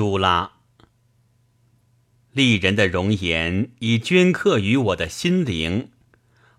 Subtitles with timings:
[0.00, 0.52] 朱拉。
[2.32, 5.90] 丽人的容颜已镌刻于我的心灵，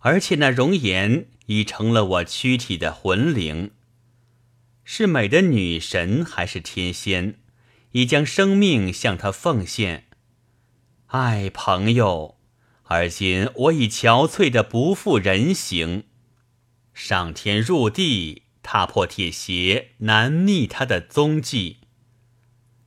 [0.01, 3.71] 而且那容颜已成了我躯体的魂灵。
[4.83, 7.39] 是美的女神还是天仙，
[7.93, 10.05] 已将生命向她奉献。
[11.07, 12.37] 爱朋友，
[12.83, 16.03] 而今我已憔悴的不复人形，
[16.93, 21.77] 上天入地，踏破铁鞋，难觅他的踪迹。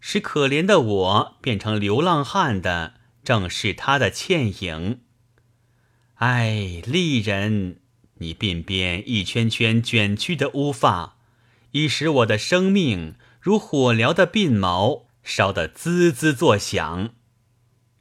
[0.06, 2.92] 使可怜的我变成流浪汉的，
[3.24, 5.00] 正是他的倩影。
[6.16, 7.78] 唉，丽人，
[8.18, 11.16] 你鬓边一圈圈卷曲的乌发，
[11.70, 17.14] 已使我的生命如火燎的鬓毛，烧得滋滋作响。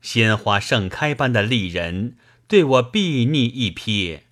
[0.02, 2.18] 鲜花盛开般的丽人
[2.50, 4.24] 对我睥睨一瞥，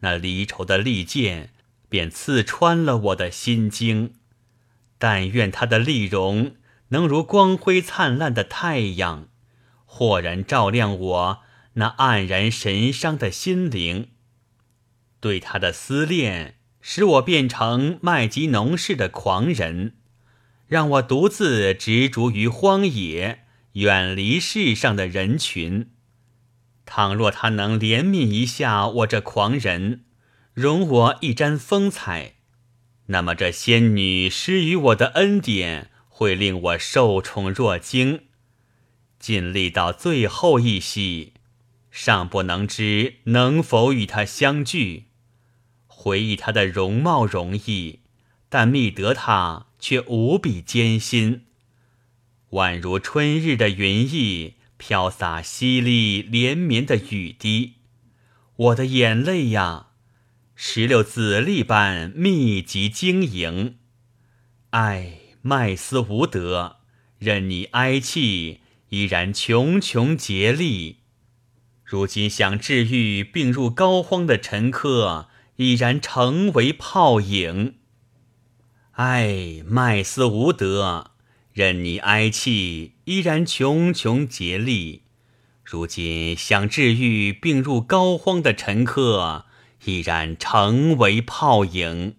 [0.00, 1.54] 那离愁的利剑
[1.88, 4.12] 便刺穿了我的心经。
[4.98, 6.56] 但愿她的丽容。
[6.94, 9.26] 能如光辉灿烂的太阳，
[9.84, 11.40] 豁然照亮我
[11.72, 14.10] 那黯然神伤的心灵。
[15.18, 19.96] 对他的思恋，使我变成麦吉农氏的狂人，
[20.68, 23.40] 让我独自执着于荒野，
[23.72, 25.90] 远离世上的人群。
[26.86, 30.04] 倘若他能怜悯一下我这狂人，
[30.52, 32.34] 容我一沾风采，
[33.06, 35.90] 那么这仙女施予我的恩典。
[36.16, 38.26] 会令我受宠若惊，
[39.18, 41.32] 尽力到最后一息，
[41.90, 45.06] 尚不能知能否与他相聚。
[45.88, 47.98] 回忆他的容貌容易，
[48.48, 51.46] 但觅得他却无比艰辛。
[52.50, 57.72] 宛如春日的云翳，飘洒淅沥连绵的雨滴。
[58.54, 59.88] 我的眼泪呀，
[60.54, 63.78] 石榴籽粒般密集晶莹。
[64.70, 65.23] 唉。
[65.46, 66.76] 麦斯无德，
[67.18, 71.00] 任你哀泣，依然穷穷竭力。
[71.84, 77.74] 如今想治愈病入膏肓的陈客，已然成为泡影。
[78.92, 81.10] 唉，麦斯无德，
[81.52, 85.02] 任你哀泣，依然穷穷竭力。
[85.62, 89.44] 如今想治愈病入膏肓的陈客，
[89.84, 92.16] 已然成为泡影。